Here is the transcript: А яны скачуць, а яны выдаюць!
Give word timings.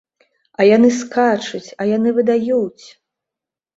А 0.61 0.65
яны 0.75 0.89
скачуць, 1.01 1.69
а 1.85 1.89
яны 1.93 2.09
выдаюць! 2.19 2.85